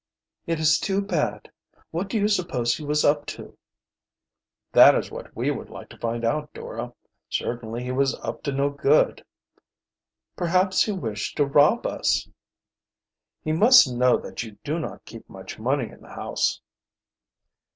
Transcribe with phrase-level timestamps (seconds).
[0.47, 1.51] "It is too bad.
[1.91, 3.55] What do you suppose he was up to?"
[4.71, 6.95] "That is what we would like to find out, Dora.
[7.29, 9.23] Certainly he was up to no good."
[10.35, 12.27] "Perhaps he wished to rob us."
[13.43, 16.61] "He must know that you do not keep much money in the house."